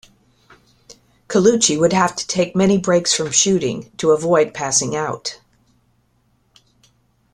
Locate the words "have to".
1.93-2.25